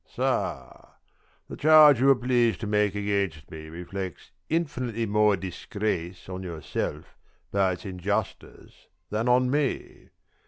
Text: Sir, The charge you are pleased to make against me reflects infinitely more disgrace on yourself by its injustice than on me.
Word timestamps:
Sir, 0.07 0.87
The 1.47 1.55
charge 1.55 1.99
you 1.99 2.09
are 2.09 2.15
pleased 2.15 2.59
to 2.61 2.65
make 2.65 2.95
against 2.95 3.51
me 3.51 3.67
reflects 3.69 4.31
infinitely 4.49 5.05
more 5.05 5.37
disgrace 5.37 6.27
on 6.27 6.41
yourself 6.41 7.15
by 7.51 7.73
its 7.73 7.85
injustice 7.85 8.87
than 9.11 9.29
on 9.29 9.51
me. 9.51 10.09